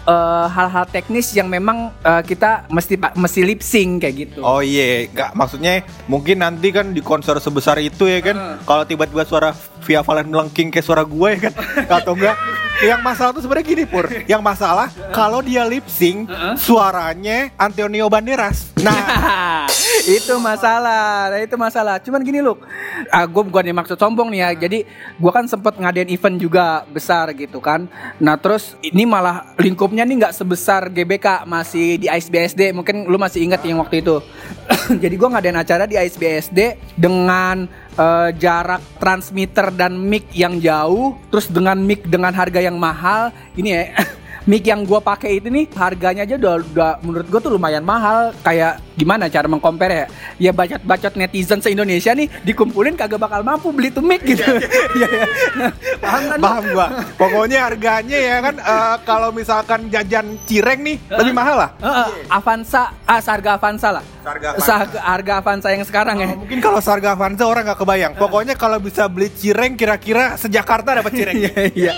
eh, 0.05 0.47
hal-hal 0.52 0.85
teknis 0.93 1.33
yang 1.33 1.49
memang 1.49 1.88
eh, 2.05 2.23
kita 2.28 2.69
mesti 2.69 3.00
mesti 3.16 3.40
lip 3.40 3.64
sync 3.64 4.05
kayak 4.05 4.14
gitu. 4.28 4.45
Oh 4.45 4.61
iya, 4.61 5.09
nggak 5.09 5.33
maksudnya 5.33 5.81
mungkin 6.05 6.45
nanti 6.45 6.69
kan 6.69 6.93
di 6.93 7.00
konser 7.00 7.40
sebesar 7.40 7.81
itu 7.81 8.05
ya 8.05 8.21
kan, 8.21 8.61
kalau 8.69 8.85
tiba-tiba 8.85 9.25
suara 9.25 9.57
Via 9.88 10.05
Valen 10.05 10.28
melengking 10.28 10.69
kayak 10.69 10.85
suara 10.85 11.02
gue 11.02 11.28
ya 11.33 11.49
kan, 11.49 11.55
atau 12.05 12.12
enggak 12.12 12.37
yang 12.85 13.00
masalah 13.00 13.30
tuh 13.33 13.42
sebenarnya 13.45 13.66
gini 13.66 13.85
pur. 13.88 14.04
Yang 14.28 14.42
masalah 14.42 14.88
kalau 15.14 15.40
dia 15.40 15.64
lip 15.64 15.87
sync 15.88 16.28
suaranya 16.61 17.52
Antonio 17.56 18.11
Banderas. 18.11 18.76
Nah, 18.83 19.64
itu 20.18 20.35
masalah, 20.37 21.33
nah, 21.33 21.40
itu 21.40 21.56
masalah. 21.56 21.95
Cuman 22.02 22.21
gini 22.21 22.45
loh, 22.45 22.61
ah, 23.09 23.25
gue 23.25 23.42
bukan 23.47 23.64
yang 23.64 23.78
maksud 23.78 23.97
sombong 23.97 24.28
nih 24.28 24.40
ya. 24.42 24.50
Jadi 24.66 24.78
gue 25.16 25.33
kan 25.33 25.49
sempet 25.49 25.78
ngadain 25.78 26.11
event 26.11 26.37
juga 26.37 26.85
besar 26.90 27.30
gitu 27.33 27.62
kan. 27.62 27.88
Nah 28.18 28.37
terus 28.37 28.76
ini 28.83 29.09
malah 29.09 29.56
lingkupnya 29.56 30.04
nih 30.04 30.26
nggak 30.26 30.35
sebesar 30.37 30.92
GBK 30.92 31.47
masih 31.47 32.02
di 32.02 32.06
ISBSD. 32.11 32.75
Mungkin 32.75 33.06
lu 33.06 33.16
masih 33.16 33.47
ingat 33.47 33.62
yang 33.62 33.78
waktu 33.80 34.02
itu. 34.04 34.21
Jadi 35.02 35.14
gue 35.14 35.28
ngadain 35.30 35.56
acara 35.56 35.85
di 35.87 35.95
ISBSD 35.97 36.59
dengan 36.99 37.64
eh, 37.95 38.30
jarak 38.37 38.83
transmitter 38.99 39.71
dan 39.73 39.95
mic 39.95 40.26
yang 40.35 40.59
jauh, 40.59 41.14
terus 41.30 41.47
dengan 41.49 41.78
mic 41.78 42.02
dengan 42.06 42.35
harga 42.35 42.59
yang 42.59 42.65
mahal. 42.75 43.30
Ini 43.54 43.70
ya. 43.70 43.85
Mic 44.47 44.62
yang 44.62 44.87
gua 44.87 45.03
pakai 45.03 45.43
itu 45.43 45.50
nih 45.50 45.67
harganya 45.75 46.23
aja 46.23 46.38
udah, 46.38 46.55
udah 46.62 46.93
menurut 47.03 47.26
gua 47.26 47.41
tuh 47.43 47.50
lumayan 47.50 47.83
mahal. 47.83 48.31
Kayak 48.41 48.79
gimana 48.95 49.26
cara 49.26 49.50
mengcompare 49.50 49.95
ya? 49.95 50.07
Ya 50.38 50.50
bacot-bacot 50.55 51.19
netizen 51.19 51.59
se 51.59 51.75
Indonesia 51.75 52.15
nih 52.15 52.31
dikumpulin 52.47 52.95
kagak 52.95 53.19
bakal 53.19 53.43
mampu 53.43 53.75
beli 53.75 53.91
tuh 53.91 54.07
mic 54.07 54.23
gitu. 54.23 54.47
Iya 54.97 55.09
iya. 55.12 55.26
Nah, 55.59 55.71
Paham 55.99 56.23
kan? 56.31 56.38
paham 56.38 56.65
gua. 56.71 56.87
Pokoknya 57.19 57.59
harganya 57.67 58.17
ya 58.17 58.37
kan 58.38 58.55
eh, 58.57 58.97
kalau 59.03 59.35
misalkan 59.35 59.91
jajan 59.91 60.38
cireng 60.47 60.81
nih 60.81 60.97
lebih 61.11 61.35
mahal 61.35 61.67
lah. 61.67 61.71
Heeh, 61.83 62.09
Avanza, 62.31 62.95
ah 63.03 63.19
seharga 63.19 63.59
Avanza 63.59 63.91
lah. 63.91 64.05
Avanza. 64.23 64.62
Seharga 64.62 64.99
harga 65.03 65.33
Avanza 65.38 65.69
yang 65.75 65.83
sekarang 65.83 66.17
ya. 66.23 66.31
Oh, 66.31 66.47
mungkin 66.47 66.62
kalau 66.62 66.79
seharga 66.79 67.19
Avanza 67.19 67.45
orang 67.45 67.67
nggak 67.67 67.79
kebayang. 67.79 68.12
Pokoknya 68.15 68.55
kalau 68.55 68.79
bisa 68.79 69.11
beli 69.11 69.26
cireng 69.29 69.75
kira-kira 69.75 70.38
sejakarta 70.38 71.03
dapat 71.03 71.12
cireng. 71.19 71.35
Iya 71.35 71.53
iya. 71.75 71.93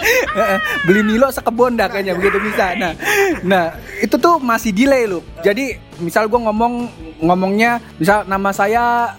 Beli 0.88 1.04
Milo 1.04 1.28
sekebon 1.28 1.76
dah 1.76 1.92
kayaknya 1.92 2.16
begitu 2.16 2.37
bisa. 2.42 2.66
Nah, 2.78 2.92
nah 3.42 3.64
itu 3.98 4.14
tuh 4.16 4.38
masih 4.38 4.70
delay 4.70 5.06
loh. 5.06 5.22
Jadi 5.42 5.78
misal 5.98 6.30
gua 6.30 6.50
ngomong 6.50 6.88
ngomongnya 7.22 7.82
misal 7.98 8.22
nama 8.26 8.50
saya 8.54 9.14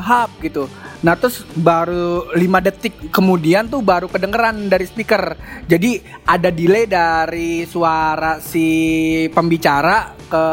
Hub 0.00 0.30
gitu. 0.40 0.66
Nah 1.02 1.18
terus 1.18 1.42
baru 1.58 2.30
5 2.30 2.38
detik 2.62 2.94
kemudian 3.10 3.66
tuh 3.66 3.82
baru 3.82 4.06
kedengeran 4.06 4.70
dari 4.70 4.86
speaker 4.86 5.34
Jadi 5.66 5.98
ada 6.22 6.54
delay 6.54 6.86
dari 6.86 7.66
suara 7.66 8.38
si 8.38 9.26
pembicara 9.34 10.14
ke 10.30 10.44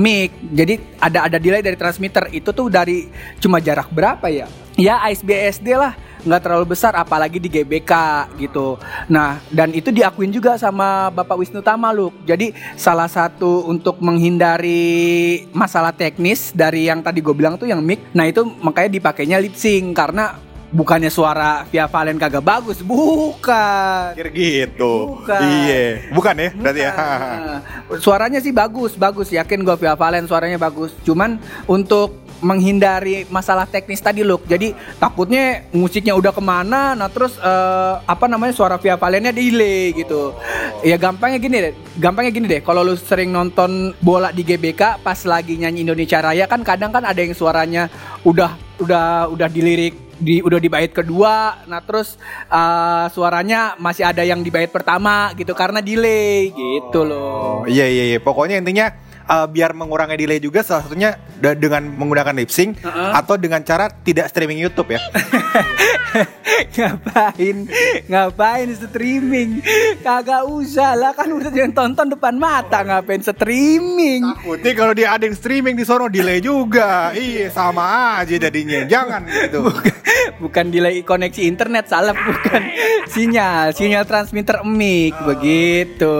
mic 0.00 0.32
Jadi 0.48 0.96
ada 0.96 1.28
ada 1.28 1.36
delay 1.36 1.60
dari 1.60 1.76
transmitter 1.76 2.32
Itu 2.32 2.56
tuh 2.56 2.72
dari 2.72 3.04
cuma 3.36 3.60
jarak 3.60 3.92
berapa 3.92 4.24
ya? 4.32 4.48
Ya 4.80 4.96
ISBSD 5.12 5.76
lah 5.76 5.92
nggak 6.24 6.42
terlalu 6.42 6.74
besar 6.74 6.94
apalagi 6.96 7.38
di 7.38 7.50
GBK 7.50 7.92
gitu. 8.38 8.78
Nah 9.10 9.42
dan 9.50 9.70
itu 9.74 9.90
diakuin 9.94 10.32
juga 10.34 10.58
sama 10.58 11.10
Bapak 11.12 11.38
Wisnu 11.38 11.60
Tama 11.62 11.90
Luk. 11.94 12.14
Jadi 12.26 12.54
salah 12.74 13.10
satu 13.10 13.66
untuk 13.66 14.00
menghindari 14.02 15.44
masalah 15.50 15.94
teknis 15.94 16.50
dari 16.54 16.86
yang 16.88 17.02
tadi 17.02 17.22
gue 17.22 17.34
bilang 17.34 17.54
tuh 17.60 17.68
yang 17.68 17.82
mic. 17.82 18.02
Nah 18.14 18.26
itu 18.26 18.42
makanya 18.62 18.90
dipakainya 18.90 19.38
lip 19.38 19.54
sync 19.54 19.94
karena 19.94 20.48
bukannya 20.68 21.08
suara 21.08 21.64
Via 21.72 21.88
Valen 21.88 22.20
kagak 22.20 22.44
bagus, 22.44 22.84
bukan. 22.84 24.12
Kira 24.12 24.30
gitu. 24.32 25.16
Bukan. 25.16 25.40
Iya. 25.40 26.12
Bukan 26.12 26.34
ya 26.36 26.50
berarti 26.52 26.80
ya. 26.84 26.92
Suaranya 28.00 28.40
sih 28.40 28.52
bagus, 28.52 28.92
bagus. 28.94 29.32
Yakin 29.32 29.64
gue 29.64 29.76
Via 29.80 29.96
Valen 29.96 30.28
suaranya 30.28 30.60
bagus. 30.60 30.92
Cuman 31.04 31.40
untuk 31.64 32.27
menghindari 32.40 33.26
masalah 33.28 33.66
teknis 33.66 34.00
tadi 34.00 34.22
loh. 34.22 34.40
Jadi 34.44 34.72
takutnya 34.96 35.66
musiknya 35.74 36.14
udah 36.14 36.32
ke 36.32 36.42
mana, 36.42 36.94
nah 36.94 37.08
terus 37.10 37.36
eh, 37.38 37.94
apa 38.04 38.30
namanya 38.30 38.54
suara 38.54 38.76
Via 38.78 38.94
Valennya 38.94 39.34
delay 39.34 39.92
gitu. 39.94 40.34
Ya 40.86 40.94
gampangnya 40.96 41.38
gini 41.42 41.56
deh, 41.58 41.74
gampangnya 41.98 42.32
gini 42.32 42.46
deh. 42.46 42.60
Kalau 42.62 42.86
lu 42.86 42.94
sering 42.94 43.30
nonton 43.34 43.92
bola 43.98 44.30
di 44.30 44.46
GBK 44.46 45.02
pas 45.02 45.18
lagi 45.26 45.58
nyanyi 45.58 45.82
Indonesia 45.82 46.22
Raya 46.22 46.46
kan 46.46 46.62
kadang 46.62 46.94
kan 46.94 47.04
ada 47.04 47.18
yang 47.18 47.34
suaranya 47.34 47.90
udah 48.22 48.54
udah 48.78 49.26
udah 49.34 49.48
dilirik 49.50 49.94
di 50.18 50.42
udah 50.42 50.58
di 50.58 50.66
bait 50.66 50.90
kedua 50.90 51.62
nah 51.70 51.78
terus 51.78 52.18
eh, 52.50 53.06
suaranya 53.14 53.78
masih 53.78 54.02
ada 54.02 54.26
yang 54.26 54.42
di 54.42 54.50
bait 54.50 54.66
pertama 54.66 55.30
gitu 55.38 55.54
karena 55.54 55.78
delay 55.78 56.50
gitu 56.50 57.06
loh 57.06 57.38
Oh, 57.58 57.66
iya 57.66 57.86
iya 57.90 58.04
iya. 58.14 58.18
Pokoknya 58.22 58.62
intinya 58.62 58.94
eh, 59.28 59.46
biar 59.52 59.76
mengurangi 59.76 60.16
delay 60.16 60.40
juga 60.40 60.64
salah 60.64 60.88
satunya 60.88 61.20
dengan 61.38 61.84
menggunakan 61.84 62.34
lip 62.34 62.50
sync 62.50 62.82
atau 62.88 63.38
dengan 63.38 63.62
cara 63.62 63.92
tidak 64.02 64.32
streaming 64.32 64.58
YouTube 64.58 64.96
ya. 64.96 65.00
ngapain 66.74 67.68
ngapain 68.10 68.68
streaming 68.74 69.62
kagak 70.02 70.42
usah 70.48 70.98
lah 70.98 71.12
kan 71.14 71.30
udah 71.30 71.52
yang 71.52 71.70
tonton 71.70 72.10
depan 72.10 72.34
mata 72.34 72.82
ngapain 72.82 73.22
streaming 73.22 74.24
Takutnya 74.38 74.72
kalau 74.72 74.92
dia 74.96 75.08
ada 75.12 75.24
yang 75.26 75.36
streaming 75.36 75.74
di 75.76 75.84
sono 75.84 76.06
delay 76.08 76.38
juga. 76.38 77.10
Iya 77.12 77.50
sama 77.50 78.16
aja 78.22 78.38
jadinya. 78.38 78.86
Jangan 78.86 79.26
gitu. 79.28 79.66
bukan, 79.66 79.94
bukan 80.36 80.68
delay 80.68 81.00
koneksi 81.00 81.48
internet 81.48 81.88
salah 81.88 82.12
bukan 82.12 82.62
sinyal 83.14 83.72
sinyal 83.72 84.04
transmitter 84.04 84.60
mic 84.68 85.16
begitu 85.24 86.16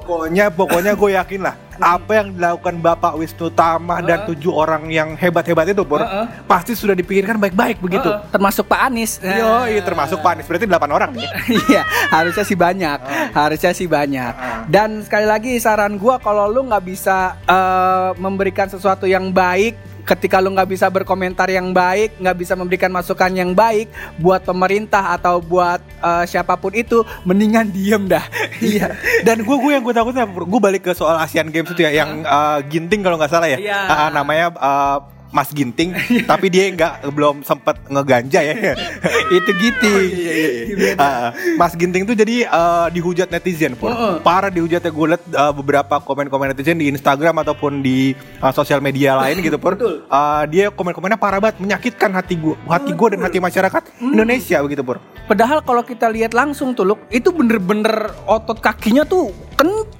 Pokoknya 0.00 0.48
pokoknya 0.48 0.92
gue 0.96 1.10
yakin 1.12 1.40
lah 1.44 1.66
apa 1.76 2.24
yang 2.24 2.32
dilakukan 2.32 2.80
Bapak 2.80 3.12
Wisnu 3.20 3.52
Tama 3.52 4.00
dan 4.00 4.24
tujuh 4.24 4.52
orang 4.52 4.88
yang 4.88 5.12
hebat-hebat 5.16 5.68
itu 5.72 5.84
pun 5.84 6.00
Heeh. 6.00 6.24
pasti 6.48 6.72
sudah 6.72 6.96
dipikirkan 6.96 7.36
baik-baik 7.36 7.80
begitu. 7.84 8.08
Heeh, 8.08 8.32
termasuk 8.32 8.64
Pak 8.64 8.80
Anies 8.88 9.20
Yo, 9.20 9.68
iya 9.68 9.82
termasuk 9.84 10.20
Pak 10.24 10.36
Anies 10.36 10.46
berarti 10.48 10.66
8 10.68 10.88
orang 10.88 11.10
nih. 11.12 11.28
Iya, 11.66 11.82
harusnya 12.12 12.44
sih 12.46 12.58
banyak, 12.58 12.98
harusnya 13.32 13.72
sih 13.76 13.88
banyak. 13.88 14.32
Dan 14.70 15.02
sekali 15.04 15.26
lagi 15.26 15.52
saran 15.60 16.00
gua 16.00 16.20
kalau 16.20 16.48
lu 16.48 16.64
nggak 16.68 16.84
bisa 16.84 17.36
eh, 17.44 18.10
memberikan 18.16 18.68
sesuatu 18.70 19.04
yang 19.04 19.32
baik, 19.32 19.76
ketika 20.06 20.38
lu 20.38 20.54
nggak 20.54 20.70
bisa 20.70 20.86
berkomentar 20.86 21.50
yang 21.50 21.74
baik, 21.74 22.16
nggak 22.22 22.36
bisa 22.38 22.54
memberikan 22.54 22.94
masukan 22.94 23.28
yang 23.34 23.52
baik 23.52 23.90
buat 24.22 24.46
pemerintah 24.46 25.18
atau 25.18 25.42
buat 25.42 25.82
eh, 25.82 26.24
siapa 26.30 26.54
pun 26.54 26.72
itu, 26.72 27.02
mendingan 27.26 27.68
diem 27.74 28.06
dah. 28.06 28.22
Iya. 28.56 28.96
Dan 29.20 29.44
gue 29.44 29.56
gue 29.58 29.72
yang 29.76 29.84
gue 29.84 29.92
takutin 29.92 30.24
apa? 30.24 30.32
Gue 30.46 30.60
balik 30.62 30.88
ke 30.88 30.92
soal 30.96 31.20
Asian 31.20 31.52
Games 31.52 31.68
itu 31.76 31.84
ya, 31.84 31.92
yang 31.92 32.24
uh, 32.24 32.62
Ginting 32.64 33.04
kalau 33.04 33.20
nggak 33.20 33.28
salah 33.28 33.50
ya. 33.50 33.58
Iya. 33.60 33.80
Uh, 33.84 34.10
namanya 34.14 34.46
uh, 34.56 34.98
Mas 35.34 35.50
Ginting, 35.50 35.92
tapi 36.30 36.46
dia 36.48 36.70
nggak 36.72 37.10
belum 37.10 37.42
sempet 37.42 37.76
ngeganja 37.90 38.40
ya. 38.42 38.54
itu 39.36 39.50
gitu. 39.58 39.90
Iya, 39.90 40.32
iya, 40.32 40.48
iya. 40.70 40.90
Uh, 40.96 41.28
Mas 41.58 41.74
Ginting 41.74 42.06
tuh 42.06 42.16
jadi 42.16 42.46
uh, 42.48 42.86
dihujat 42.90 43.28
netizen 43.30 43.74
pun. 43.74 43.90
Heeh. 43.92 44.22
Parah 44.22 44.50
dihujatnya 44.50 44.90
gue 44.90 45.06
liat 45.14 45.22
uh, 45.34 45.52
beberapa 45.52 45.98
komen-komen 46.02 46.54
netizen 46.54 46.78
di 46.78 46.90
Instagram 46.90 47.42
ataupun 47.42 47.82
di 47.82 48.14
uh, 48.40 48.52
sosial 48.54 48.78
media 48.78 49.18
lain 49.18 49.42
gitu. 49.42 49.58
Betul. 49.58 50.06
Uh, 50.06 50.44
dia 50.48 50.70
komen-komennya 50.70 51.18
parah 51.18 51.42
banget, 51.42 51.58
menyakitkan 51.62 52.14
hati 52.14 52.38
gue, 52.38 52.54
hati 52.68 52.92
gue 52.94 53.08
dan 53.16 53.20
hati 53.24 53.38
masyarakat 53.42 53.82
Indonesia 54.00 54.62
begitu 54.62 54.82
pur. 54.86 55.02
Padahal 55.26 55.58
kalau 55.66 55.82
kita 55.82 56.06
lihat 56.06 56.38
langsung 56.38 56.70
tuh, 56.78 56.86
Luk, 56.86 57.02
itu 57.10 57.34
bener-bener 57.34 58.14
otot 58.30 58.62
kakinya 58.62 59.02
tuh 59.02 59.34
kenceng, 59.58 59.95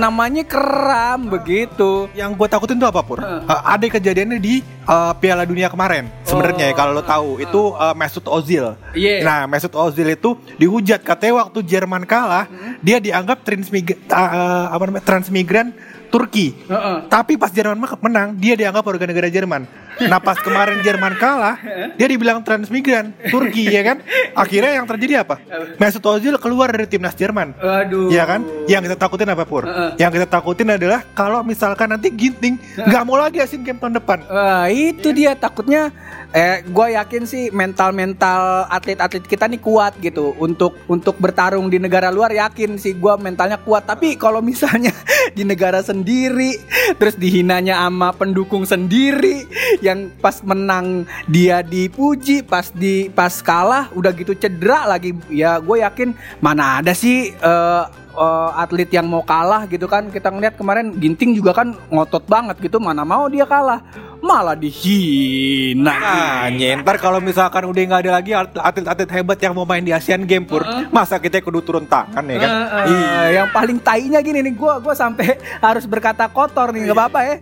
namanya 0.00 0.40
keram 0.48 1.28
begitu. 1.28 2.08
Yang 2.16 2.40
gue 2.40 2.48
takutin 2.48 2.80
tuh 2.80 2.88
apa 2.88 3.04
pur? 3.04 3.20
Heeh. 3.20 3.44
Uh, 3.44 3.62
ada 3.68 3.84
kejadiannya 3.84 4.40
di 4.40 4.64
uh, 4.88 5.12
Piala 5.20 5.44
Dunia 5.44 5.68
kemarin. 5.68 6.08
Sebenarnya 6.24 6.70
ya 6.70 6.74
kalau 6.78 6.96
lo 6.96 7.04
tahu 7.04 7.42
itu 7.44 7.60
uh, 7.76 7.92
Mesut 7.92 8.24
Ozil. 8.24 8.72
Iya. 8.96 9.20
Nah 9.20 9.40
Mesut 9.44 9.74
Ozil 9.76 10.08
itu 10.16 10.38
dihujat 10.56 11.04
katanya 11.04 11.44
waktu 11.44 11.60
Jerman 11.60 12.08
kalah 12.08 12.48
dia 12.80 12.96
dianggap 13.02 13.44
transmig 13.44 13.98
uh, 14.08 14.72
apa 14.72 14.82
namanya 14.88 15.04
transmigran 15.04 15.76
Turki. 16.08 16.54
Heeh. 16.70 17.10
Tapi 17.10 17.34
pas 17.34 17.50
Jerman 17.50 17.74
me- 17.74 18.00
menang 18.00 18.38
dia 18.38 18.54
dianggap 18.54 18.86
warga 18.86 19.04
negara 19.04 19.28
Jerman. 19.28 19.66
Nah 20.02 20.18
pas 20.18 20.38
kemarin 20.40 20.82
Jerman 20.82 21.14
kalah 21.18 21.56
dia 21.94 22.06
dibilang 22.10 22.42
transmigran 22.42 23.14
Turki 23.30 23.70
ya 23.70 23.82
kan. 23.82 24.02
Akhirnya 24.34 24.82
yang 24.82 24.86
terjadi 24.90 25.22
apa? 25.22 25.38
Mesut 25.78 26.02
Ozil 26.02 26.34
keluar 26.42 26.74
dari 26.74 26.90
timnas 26.90 27.14
Jerman. 27.14 27.54
Aduh. 27.58 28.10
Iya 28.10 28.24
kan? 28.26 28.40
Yang 28.66 28.90
kita 28.90 28.96
takutin 28.98 29.30
apa 29.30 29.44
Pur? 29.46 29.64
Heeh. 29.66 30.00
Yang 30.02 30.10
kita 30.20 30.26
takutin 30.26 30.68
adalah 30.74 31.00
kalau 31.14 31.40
misalkan 31.46 31.94
nanti 31.94 32.10
Ginting 32.10 32.58
nggak 32.78 33.02
mau 33.06 33.18
lagi 33.18 33.38
Asian 33.38 33.62
Games 33.62 33.78
tahun 33.78 33.94
depan. 34.02 34.18
Wah, 34.26 34.66
itu 34.70 35.14
dia 35.14 35.38
takutnya 35.38 35.94
eh 36.34 36.66
gue 36.66 36.86
yakin 36.98 37.22
sih 37.30 37.54
mental-mental 37.54 38.66
atlet-atlet 38.66 39.22
kita 39.22 39.46
nih 39.46 39.62
kuat 39.62 39.94
gitu 40.02 40.34
untuk 40.42 40.74
untuk 40.90 41.14
bertarung 41.22 41.70
di 41.70 41.78
negara 41.78 42.10
luar 42.10 42.34
yakin 42.34 42.74
sih 42.74 42.98
gue 42.98 43.14
mentalnya 43.22 43.62
kuat 43.62 43.86
tapi 43.86 44.18
kalau 44.18 44.42
misalnya 44.42 44.90
di 45.38 45.46
negara 45.46 45.78
sendiri 45.78 46.58
terus 46.98 47.14
dihinanya 47.14 47.78
sama 47.86 48.10
pendukung 48.18 48.66
sendiri 48.66 49.46
yang 49.84 50.08
pas 50.18 50.40
menang 50.40 51.04
dia 51.28 51.60
dipuji 51.60 52.40
pas 52.40 52.72
di 52.72 53.12
pas 53.12 53.32
kalah 53.44 53.92
udah 53.92 54.10
gitu 54.16 54.32
cedera 54.32 54.88
lagi. 54.88 55.12
Ya 55.28 55.60
gue 55.60 55.84
yakin 55.84 56.16
mana 56.40 56.80
ada 56.80 56.96
sih 56.96 57.36
eh, 57.36 57.84
eh, 58.16 58.50
atlet 58.56 58.88
yang 58.88 59.04
mau 59.04 59.20
kalah 59.20 59.68
gitu 59.68 59.84
kan. 59.84 60.08
Kita 60.08 60.32
ngeliat 60.32 60.56
kemarin 60.56 60.96
Ginting 60.96 61.36
juga 61.36 61.52
kan 61.52 61.76
ngotot 61.92 62.24
banget 62.24 62.56
gitu 62.64 62.80
mana 62.80 63.04
mau 63.04 63.28
dia 63.28 63.44
kalah 63.44 63.84
malah 64.24 64.56
dihina. 64.56 65.84
Nah, 65.84 66.48
nyentar 66.48 66.96
kalau 66.96 67.20
misalkan 67.20 67.68
udah 67.68 67.80
nggak 67.84 68.00
ada 68.08 68.12
lagi 68.16 68.32
atlet-atlet 68.32 69.10
hebat 69.12 69.36
yang 69.36 69.52
mau 69.52 69.68
main 69.68 69.84
di 69.84 69.92
Asian 69.92 70.24
Games 70.24 70.48
pur, 70.48 70.64
masa 70.88 71.20
kita 71.20 71.44
kudu 71.44 71.60
turun 71.60 71.84
tangan 71.84 72.24
ya 72.24 72.36
kan? 72.40 72.48
Eh, 72.48 72.64
eh, 72.64 72.84
Iya. 72.88 73.20
yang 73.44 73.48
paling 73.52 73.78
tainya 73.78 74.24
gini 74.24 74.40
nih, 74.40 74.54
gua 74.56 74.80
gua 74.80 74.96
sampai 74.96 75.36
harus 75.66 75.84
berkata 75.84 76.24
kotor 76.26 76.72
nih, 76.72 76.88
nggak 76.88 76.96
apa-apa 76.96 77.20
ya. 77.20 77.34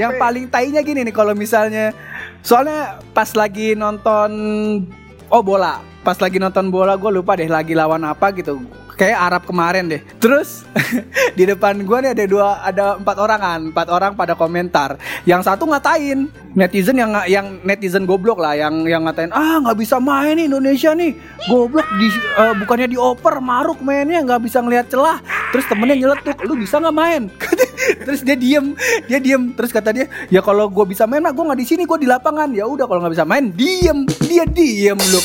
Yang 0.00 0.12
paling 0.16 0.44
tainya 0.48 0.80
gini 0.80 1.04
nih, 1.04 1.14
kalau 1.14 1.36
misalnya, 1.36 1.92
soalnya 2.40 2.96
pas 3.12 3.28
lagi 3.36 3.76
nonton, 3.76 4.30
oh 5.28 5.42
bola, 5.44 5.84
pas 6.00 6.16
lagi 6.16 6.40
nonton 6.40 6.72
bola, 6.72 6.96
gue 6.96 7.10
lupa 7.12 7.36
deh 7.36 7.46
lagi 7.46 7.76
lawan 7.76 8.00
apa 8.08 8.32
gitu. 8.32 8.56
Kayak 9.00 9.32
Arab 9.32 9.42
kemarin 9.48 9.88
deh. 9.88 10.04
Terus 10.20 10.68
di 11.38 11.48
depan 11.48 11.80
gua 11.88 12.04
nih 12.04 12.12
ada 12.12 12.24
dua, 12.28 12.60
ada 12.60 13.00
empat 13.00 13.16
orang 13.16 13.40
kan, 13.40 13.60
empat 13.72 13.88
orang 13.88 14.12
pada 14.12 14.36
komentar. 14.36 15.00
Yang 15.24 15.48
satu 15.48 15.64
ngatain 15.64 16.28
netizen 16.52 17.00
yang 17.00 17.16
yang 17.24 17.64
netizen 17.64 18.04
goblok 18.04 18.36
lah, 18.36 18.52
yang 18.52 18.84
yang 18.84 19.08
ngatain 19.08 19.32
ah 19.32 19.56
nggak 19.64 19.80
bisa 19.80 19.96
main 19.96 20.36
nih 20.36 20.52
Indonesia 20.52 20.92
nih, 20.92 21.16
goblok 21.48 21.88
di 21.96 22.12
eh, 22.12 22.54
bukannya 22.60 22.92
dioper 22.92 23.40
maruk 23.40 23.80
mainnya 23.80 24.20
nggak 24.20 24.44
bisa 24.44 24.60
ngelihat 24.60 24.92
celah. 24.92 25.16
Terus 25.48 25.64
temennya 25.64 25.96
nyeletuk, 25.96 26.36
lu 26.44 26.60
bisa 26.60 26.76
nggak 26.76 26.92
main? 26.92 27.22
Terus 28.04 28.20
dia 28.24 28.36
diem, 28.36 28.76
dia 29.08 29.18
diem. 29.18 29.52
Terus 29.56 29.70
kata 29.72 29.90
dia, 29.94 30.06
ya 30.28 30.40
kalau 30.44 30.68
gue 30.68 30.84
bisa 30.88 31.04
main 31.08 31.22
mah 31.22 31.32
gue 31.32 31.44
nggak 31.44 31.60
di 31.60 31.66
sini, 31.66 31.82
gue 31.84 31.98
di 32.00 32.08
lapangan. 32.08 32.52
Ya 32.52 32.64
udah 32.68 32.84
kalau 32.86 33.00
nggak 33.04 33.14
bisa 33.16 33.26
main, 33.26 33.52
diem, 33.52 34.04
dia 34.24 34.44
diem 34.46 34.98
loh. 34.98 35.24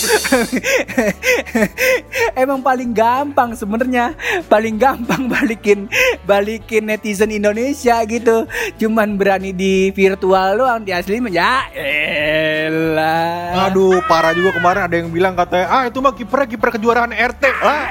Emang 2.41 2.59
paling 2.63 2.91
gampang 2.95 3.55
sebenarnya, 3.55 4.15
paling 4.47 4.75
gampang 4.79 5.27
balikin 5.33 5.87
balikin 6.23 6.87
netizen 6.87 7.31
Indonesia 7.31 8.01
gitu. 8.07 8.47
Cuman 8.79 9.19
berani 9.19 9.51
di 9.51 9.91
virtual 9.91 10.59
doang, 10.59 10.83
di 10.83 10.91
asli 10.91 11.19
ya 11.31 11.67
elah. 11.75 13.69
Aduh, 13.71 13.99
parah 14.05 14.35
juga 14.35 14.55
kemarin 14.55 14.87
ada 14.87 14.95
yang 14.95 15.09
bilang 15.09 15.33
katanya, 15.33 15.67
ah 15.71 15.83
itu 15.87 15.97
mah 16.03 16.13
kipernya 16.13 16.47
kiper 16.47 16.69
kejuaraan 16.77 17.11
RT. 17.15 17.43
Ah, 17.63 17.85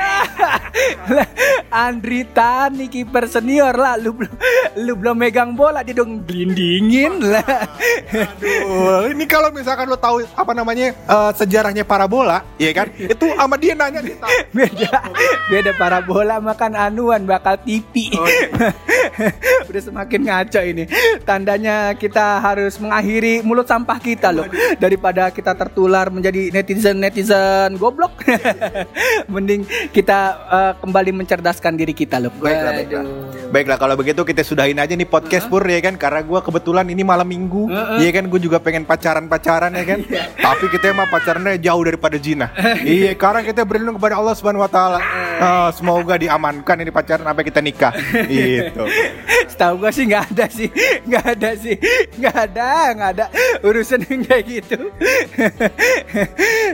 Lah, 1.15 1.29
Andri 1.71 2.25
Tani 2.27 2.91
kiper 2.91 3.27
senior 3.31 3.75
lah 3.75 3.95
lu 3.99 4.15
belum 4.15 4.35
lu 4.79 4.95
belum 4.95 5.17
megang 5.19 5.55
bola 5.55 5.83
dia 5.83 5.95
dong 5.97 6.23
gelindingin 6.27 7.21
lah. 7.23 7.67
aduh, 8.15 9.11
ini 9.11 9.25
kalau 9.27 9.51
misalkan 9.51 9.87
lo 9.87 9.99
tahu 9.99 10.23
apa 10.35 10.53
namanya 10.55 10.95
eh, 10.95 11.31
sejarahnya 11.35 11.83
para 11.87 12.07
bola, 12.07 12.43
ya 12.59 12.71
kan? 12.75 12.91
Itu 12.97 13.31
sama 13.35 13.57
dia 13.59 13.75
nanya 13.75 14.01
dia 14.01 14.17
tahu. 14.19 14.31
beda 14.55 14.93
beda 15.51 15.71
parabola 15.75 16.39
makan 16.39 16.73
anuan 16.79 17.27
bakal 17.27 17.59
tipi 17.61 18.07
Oh, 18.15 18.29
iya. 18.29 18.71
udah 19.69 19.83
semakin 19.83 20.21
ngaco 20.29 20.61
ini 20.63 20.85
tandanya 21.27 21.97
kita 21.99 22.39
harus 22.39 22.79
mengakhiri 22.79 23.43
mulut 23.43 23.67
sampah 23.67 23.99
kita 23.99 24.31
loh 24.31 24.47
daripada 24.79 25.35
kita 25.35 25.57
tertular 25.57 26.13
menjadi 26.13 26.53
netizen 26.55 27.03
netizen 27.03 27.75
goblok 27.81 28.15
mending 29.33 29.67
kita 29.91 30.19
eh, 30.47 30.73
kembali 30.79 31.11
mencerdaskan 31.25 31.75
diri 31.75 31.97
kita 31.97 32.23
loh 32.23 32.31
Baiklah, 32.39 32.73
baiklah. 32.77 33.05
Baiklah 33.51 33.77
kalau 33.81 33.95
begitu 33.97 34.21
kita 34.23 34.44
sudahin 34.45 34.79
aja 34.79 34.93
nih 34.93 35.09
podcast 35.09 35.49
pur 35.49 35.65
ya 35.65 35.81
kan? 35.81 35.97
Karena 35.97 36.21
gua 36.21 36.45
kebetulan 36.45 36.87
ini 36.93 37.03
malam 37.03 37.27
minggu 37.27 37.73
ya 37.99 38.11
kan? 38.13 38.29
Gue 38.29 38.41
juga 38.41 38.61
pengen 38.61 38.85
pacaran-pacaran 38.85 39.73
ya 39.73 39.85
kan? 39.85 40.01
Tapi 40.39 40.65
kita 40.69 40.93
emang 40.93 41.09
pacarannya 41.09 41.57
jauh 41.59 41.83
daripada 41.83 42.17
zina. 42.21 42.53
Iya 42.85 43.17
karena 43.17 43.41
kita 43.41 43.65
berlindung 43.65 43.97
kepada 43.97 44.21
Allah 44.21 44.35
Subhanahu 44.37 44.61
wa 44.61 44.71
taala. 44.71 45.01
Ah, 45.41 45.69
semoga 45.73 46.15
diamankan 46.21 46.85
ini 46.85 46.93
pacaran 46.93 47.27
sampai 47.27 47.45
kita 47.47 47.61
nikah. 47.65 47.93
Gitu. 48.35 48.83
Setahu 49.51 49.87
gue 49.87 49.91
sih 49.95 50.05
nggak 50.11 50.25
ada 50.35 50.47
sih, 50.51 50.69
nggak 51.07 51.25
ada 51.39 51.51
sih, 51.55 51.77
nggak 52.19 52.37
ada, 52.51 52.71
nggak 52.95 53.11
ada 53.19 53.27
urusan 53.63 54.03
yang 54.11 54.21
kayak 54.27 54.45
gitu. 54.47 54.79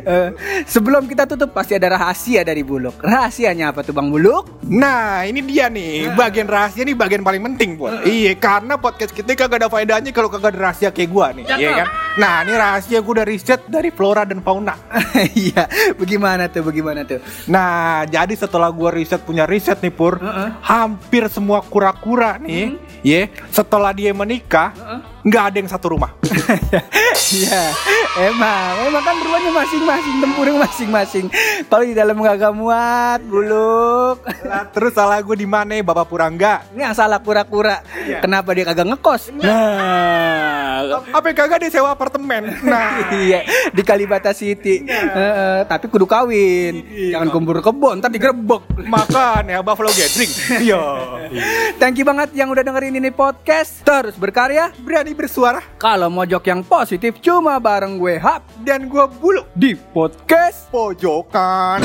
Eh, 0.01 0.29
sebelum 0.65 1.05
kita 1.05 1.29
tutup 1.29 1.53
pasti 1.53 1.77
ada 1.77 1.93
rahasia 1.93 2.41
dari 2.41 2.65
Buluk. 2.65 3.05
Rahasianya 3.05 3.69
apa 3.69 3.85
tuh 3.85 3.93
Bang 3.93 4.09
Buluk? 4.09 4.65
Nah 4.65 5.29
ini 5.29 5.45
dia 5.45 5.69
nih. 5.69 6.17
Bagian 6.17 6.49
rahasia 6.49 6.89
nih 6.89 6.97
bagian 6.97 7.21
paling 7.21 7.45
penting 7.53 7.60
pur 7.77 7.93
iya 8.09 8.33
karena 8.37 8.81
podcast 8.81 9.13
kita 9.13 9.37
kagak 9.37 9.65
ada 9.65 9.69
faedahnya 9.69 10.11
kalau 10.17 10.33
kagak 10.33 10.57
ada 10.57 10.73
rahasia 10.73 10.89
kayak 10.89 11.11
gua 11.13 11.27
nih. 11.37 11.45
Iya 11.45 11.71
kan? 11.85 11.89
Nah 12.17 12.35
ini 12.43 12.53
rahasia 12.57 12.99
gue 13.05 13.13
udah 13.13 13.27
riset 13.29 13.61
dari 13.69 13.93
flora 13.93 14.25
dan 14.25 14.41
fauna. 14.41 14.75
Iya, 15.37 15.69
bagaimana 16.01 16.49
tuh, 16.49 16.65
bagaimana 16.65 17.05
tuh? 17.05 17.21
Nah, 17.51 18.09
jadi 18.09 18.33
setelah 18.35 18.73
gua 18.73 18.91
riset 18.95 19.21
punya 19.21 19.45
riset 19.45 19.79
nih 19.85 19.93
Pur, 19.93 20.17
Heeh. 20.17 20.49
hampir 20.65 21.29
semua 21.29 21.61
kura-kura 21.61 22.41
nih, 22.41 22.81
ya, 23.05 23.29
setelah 23.53 23.93
dia 23.93 24.17
menikah, 24.17 24.73
nggak 25.25 25.45
ada 25.53 25.57
yang 25.61 25.71
satu 25.71 25.97
rumah. 25.97 26.11
Iya, 27.31 27.71
emang, 28.27 28.91
emang 28.91 29.05
kan 29.07 29.15
rumahnya 29.23 29.55
masing-masing, 29.55 30.15
tempurung 30.19 30.59
masing-masing. 30.59 31.27
Kalau 31.71 31.85
di 31.87 31.95
dalam 31.95 32.19
nggak 32.19 32.51
muat, 32.59 33.23
Buluk. 33.23 34.27
Lah, 34.51 34.67
terus 34.75 34.99
salah 34.99 35.23
gue 35.23 35.37
di 35.39 35.47
mana, 35.47 35.79
Bapak 35.79 36.11
Purangga? 36.11 36.67
Ini 36.75 36.91
yang 36.91 36.97
salah 36.99 37.23
kura-kura. 37.23 37.87
Kenapa 38.19 38.51
dia 38.51 38.67
kagak 38.67 38.83
ngekos? 38.83 39.31
Nah, 39.39 40.60
Apa 41.11 41.25
yang 41.27 41.37
kagak 41.37 41.59
dia 41.61 41.71
sewa 41.71 41.91
apartemen? 41.91 42.49
Nah, 42.63 43.05
iya 43.25 43.43
di 43.71 43.83
Kalibata 43.83 44.31
City. 44.31 44.85
Heeh, 44.85 45.65
tapi 45.65 45.87
kudu 45.87 46.05
kawin. 46.05 46.85
Jangan 47.11 47.29
kumpul 47.29 47.59
kebon, 47.59 48.01
ntar 48.01 48.09
digerebek. 48.09 48.63
makan 48.81 49.43
ya 49.47 49.61
Buffalo 49.61 49.91
Gathering. 49.91 50.33
Iya. 50.61 50.83
Thank 51.77 51.97
you 51.97 52.05
banget 52.05 52.33
yang 52.33 52.49
udah 52.49 52.61
dengerin 52.61 52.95
ini 52.95 53.09
podcast. 53.09 53.81
Terus 53.83 54.15
berkarya. 54.15 54.71
Berani 54.77 55.13
bersuara 55.13 55.63
Kalau 55.77 56.09
mojok 56.09 56.43
yang 56.45 56.61
positif 56.61 57.17
cuma 57.19 57.57
bareng 57.57 57.97
gue 57.97 58.19
Hap 58.19 58.45
dan 58.61 58.87
gua 58.87 59.09
bulu 59.09 59.47
di 59.53 59.73
podcast. 59.75 60.69
pojokan. 60.71 61.81